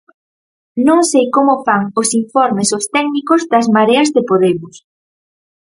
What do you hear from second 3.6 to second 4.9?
Mareas de Podemos.